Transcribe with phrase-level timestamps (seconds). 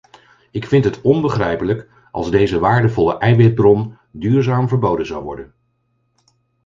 [0.51, 5.53] Ik vind het onbegrijpelijk als deze waardevolle eiwitbron duurzaam verboden zou worden.